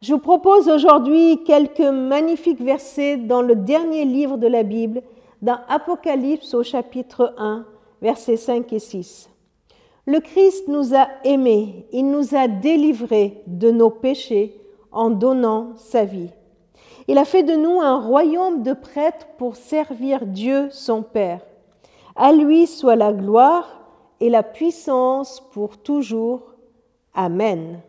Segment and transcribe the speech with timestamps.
[0.00, 5.02] Je vous propose aujourd'hui quelques magnifiques versets dans le dernier livre de la Bible,
[5.42, 7.66] dans Apocalypse au chapitre 1,
[8.00, 9.28] versets 5 et 6.
[10.06, 14.60] Le Christ nous a aimés, il nous a délivrés de nos péchés
[14.92, 16.30] en donnant sa vie.
[17.08, 21.40] Il a fait de nous un royaume de prêtres pour servir Dieu son Père.
[22.14, 23.80] À lui soit la gloire
[24.20, 26.54] et la puissance pour toujours.
[27.14, 27.80] Amen.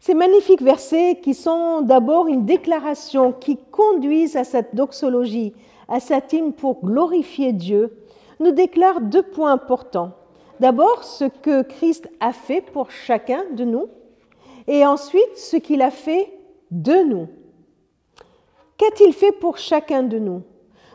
[0.00, 5.54] Ces magnifiques versets qui sont d'abord une déclaration qui conduisent à cette doxologie,
[5.88, 7.96] à cette hymne pour glorifier Dieu,
[8.40, 10.12] nous déclarent deux points importants.
[10.60, 13.88] D'abord, ce que Christ a fait pour chacun de nous,
[14.66, 16.32] et ensuite ce qu'il a fait
[16.70, 17.28] de nous.
[18.76, 20.42] Qu'a-t-il fait pour chacun de nous?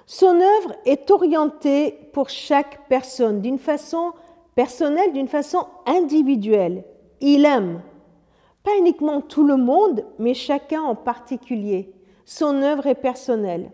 [0.05, 4.11] Son œuvre est orientée pour chaque personne d'une façon
[4.55, 6.83] personnelle, d'une façon individuelle.
[7.19, 7.81] Il aime,
[8.63, 11.93] pas uniquement tout le monde, mais chacun en particulier.
[12.25, 13.71] Son œuvre est personnelle.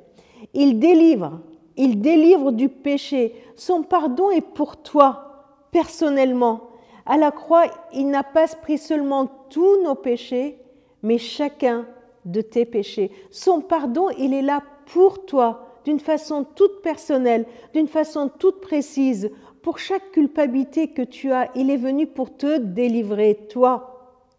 [0.53, 1.39] Il délivre,
[1.77, 3.35] il délivre du péché.
[3.55, 6.69] Son pardon est pour toi, personnellement.
[7.05, 10.59] À la croix, il n'a pas pris seulement tous nos péchés,
[11.03, 11.85] mais chacun
[12.25, 13.11] de tes péchés.
[13.31, 19.29] Son pardon, il est là pour toi, d'une façon toute personnelle, d'une façon toute précise.
[19.61, 23.89] Pour chaque culpabilité que tu as, il est venu pour te délivrer, toi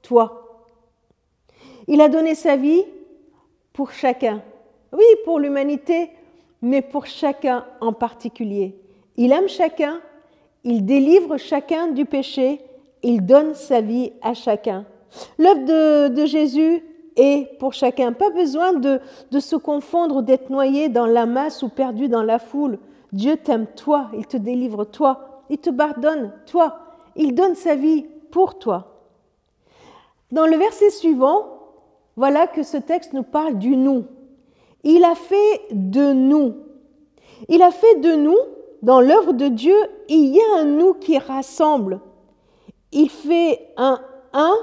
[0.02, 0.39] toi.
[1.88, 2.84] Il a donné sa vie
[3.72, 4.42] pour chacun.
[4.92, 6.10] Oui, pour l'humanité,
[6.62, 8.76] mais pour chacun en particulier.
[9.16, 10.00] Il aime chacun,
[10.64, 12.60] il délivre chacun du péché,
[13.02, 14.84] il donne sa vie à chacun.
[15.38, 16.82] L'œuvre de, Jésus
[17.16, 18.12] est pour chacun.
[18.12, 19.00] Pas besoin de,
[19.30, 22.78] de se confondre ou d'être noyé dans la masse ou perdu dans la foule.
[23.12, 26.78] Dieu t'aime toi, il te délivre toi, il te pardonne toi,
[27.16, 28.86] il donne sa vie pour toi.
[30.30, 31.59] Dans le verset suivant,
[32.16, 34.04] voilà que ce texte nous parle du nous.
[34.84, 36.54] Il a fait de nous.
[37.48, 38.36] Il a fait de nous,
[38.82, 39.76] dans l'œuvre de Dieu,
[40.08, 42.00] il y a un nous qui rassemble.
[42.92, 44.00] Il fait un
[44.32, 44.54] un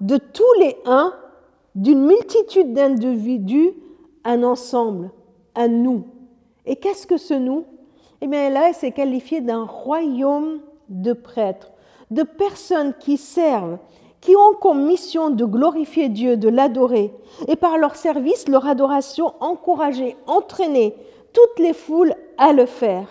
[0.00, 1.14] de tous les uns,
[1.74, 3.72] d'une multitude d'individus,
[4.24, 5.10] un ensemble,
[5.54, 6.04] un nous.
[6.64, 7.64] Et qu'est-ce que ce nous?
[8.20, 11.70] Eh bien là, c'est qualifié d'un royaume de prêtres,
[12.10, 13.78] de personnes qui servent,
[14.26, 17.14] qui ont comme mission de glorifier Dieu, de l'adorer,
[17.46, 20.96] et par leur service, leur adoration, encourager, entraîner
[21.32, 23.06] toutes les foules à le faire.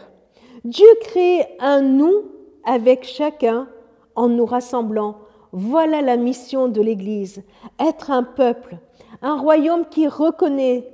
[0.65, 2.23] Dieu crée un nous
[2.65, 3.69] avec chacun
[4.15, 5.15] en nous rassemblant.
[5.53, 7.43] Voilà la mission de l'Église,
[7.79, 8.75] être un peuple,
[9.21, 10.91] un royaume qui reconnaît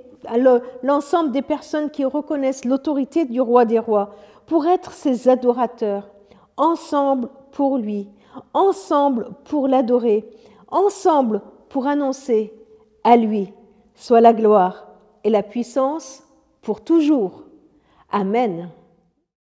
[0.83, 4.11] l'ensemble des personnes qui reconnaissent l'autorité du roi des rois,
[4.45, 6.11] pour être ses adorateurs,
[6.57, 8.07] ensemble pour lui,
[8.53, 10.29] ensemble pour l'adorer,
[10.69, 12.53] ensemble pour annoncer
[13.03, 13.53] à lui
[13.95, 14.87] soit la gloire
[15.23, 16.23] et la puissance
[16.61, 17.43] pour toujours.
[18.11, 18.69] Amen.